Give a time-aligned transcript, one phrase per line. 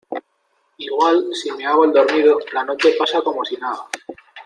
[0.79, 3.87] igual, si me hago el dormido, la noche pasa como si nada.